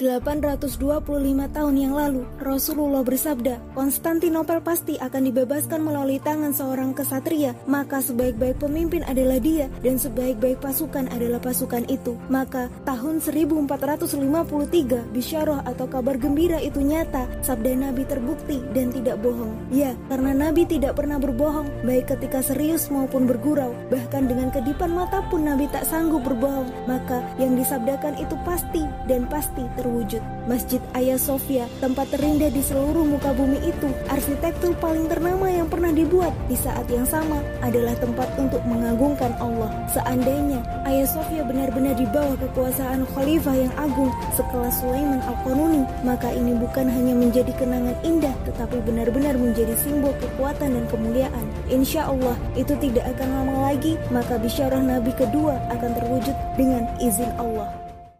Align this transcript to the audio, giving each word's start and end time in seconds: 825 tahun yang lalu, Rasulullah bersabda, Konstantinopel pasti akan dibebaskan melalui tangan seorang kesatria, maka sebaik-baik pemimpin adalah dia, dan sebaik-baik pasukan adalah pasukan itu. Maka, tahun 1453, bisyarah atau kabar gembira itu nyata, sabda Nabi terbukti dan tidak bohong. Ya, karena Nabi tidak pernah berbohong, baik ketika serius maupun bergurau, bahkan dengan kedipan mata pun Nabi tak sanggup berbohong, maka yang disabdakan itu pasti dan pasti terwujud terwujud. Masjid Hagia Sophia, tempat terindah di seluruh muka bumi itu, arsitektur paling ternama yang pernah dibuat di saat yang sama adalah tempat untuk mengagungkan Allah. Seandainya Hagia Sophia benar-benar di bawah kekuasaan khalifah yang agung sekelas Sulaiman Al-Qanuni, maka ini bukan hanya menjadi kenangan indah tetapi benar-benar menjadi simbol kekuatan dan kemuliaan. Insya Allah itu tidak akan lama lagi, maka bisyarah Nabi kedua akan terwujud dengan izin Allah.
825 0.00 1.52
tahun 1.52 1.76
yang 1.76 1.92
lalu, 1.92 2.24
Rasulullah 2.40 3.04
bersabda, 3.04 3.60
Konstantinopel 3.76 4.64
pasti 4.64 4.96
akan 4.96 5.28
dibebaskan 5.28 5.84
melalui 5.84 6.16
tangan 6.24 6.56
seorang 6.56 6.96
kesatria, 6.96 7.52
maka 7.68 8.00
sebaik-baik 8.00 8.56
pemimpin 8.56 9.04
adalah 9.04 9.36
dia, 9.36 9.68
dan 9.84 10.00
sebaik-baik 10.00 10.56
pasukan 10.64 11.04
adalah 11.12 11.36
pasukan 11.36 11.84
itu. 11.92 12.16
Maka, 12.32 12.72
tahun 12.88 13.20
1453, 13.20 15.04
bisyarah 15.12 15.68
atau 15.68 15.84
kabar 15.84 16.16
gembira 16.16 16.56
itu 16.64 16.80
nyata, 16.80 17.28
sabda 17.44 17.76
Nabi 17.76 18.08
terbukti 18.08 18.64
dan 18.72 18.88
tidak 18.96 19.20
bohong. 19.20 19.52
Ya, 19.68 19.92
karena 20.08 20.32
Nabi 20.32 20.64
tidak 20.64 20.96
pernah 20.96 21.20
berbohong, 21.20 21.68
baik 21.84 22.16
ketika 22.16 22.40
serius 22.40 22.88
maupun 22.88 23.28
bergurau, 23.28 23.76
bahkan 23.92 24.24
dengan 24.24 24.48
kedipan 24.48 24.96
mata 24.96 25.20
pun 25.28 25.44
Nabi 25.44 25.68
tak 25.68 25.84
sanggup 25.84 26.24
berbohong, 26.24 26.72
maka 26.88 27.20
yang 27.36 27.52
disabdakan 27.52 28.16
itu 28.16 28.32
pasti 28.48 28.80
dan 29.04 29.28
pasti 29.28 29.60
terwujud 29.76 29.89
terwujud. 29.90 30.22
Masjid 30.46 30.78
Hagia 30.94 31.18
Sophia, 31.18 31.66
tempat 31.82 32.06
terindah 32.14 32.48
di 32.54 32.62
seluruh 32.62 33.02
muka 33.02 33.34
bumi 33.34 33.58
itu, 33.66 33.90
arsitektur 34.06 34.72
paling 34.78 35.10
ternama 35.10 35.50
yang 35.50 35.66
pernah 35.66 35.90
dibuat 35.90 36.30
di 36.46 36.54
saat 36.54 36.86
yang 36.86 37.02
sama 37.02 37.42
adalah 37.66 37.98
tempat 37.98 38.30
untuk 38.38 38.62
mengagungkan 38.62 39.34
Allah. 39.42 39.68
Seandainya 39.90 40.62
Hagia 40.86 41.06
Sophia 41.10 41.42
benar-benar 41.42 41.98
di 41.98 42.06
bawah 42.06 42.38
kekuasaan 42.38 43.02
khalifah 43.10 43.56
yang 43.58 43.74
agung 43.74 44.14
sekelas 44.38 44.78
Sulaiman 44.78 45.20
Al-Qanuni, 45.26 45.82
maka 46.06 46.30
ini 46.30 46.54
bukan 46.54 46.86
hanya 46.86 47.14
menjadi 47.18 47.50
kenangan 47.58 47.98
indah 48.06 48.32
tetapi 48.46 48.78
benar-benar 48.86 49.34
menjadi 49.34 49.74
simbol 49.82 50.14
kekuatan 50.22 50.78
dan 50.78 50.84
kemuliaan. 50.88 51.46
Insya 51.66 52.06
Allah 52.06 52.38
itu 52.54 52.74
tidak 52.78 53.10
akan 53.18 53.28
lama 53.42 53.70
lagi, 53.70 53.98
maka 54.14 54.38
bisyarah 54.38 54.82
Nabi 54.82 55.10
kedua 55.14 55.58
akan 55.74 55.90
terwujud 55.98 56.36
dengan 56.54 56.86
izin 56.98 57.30
Allah. 57.38 57.79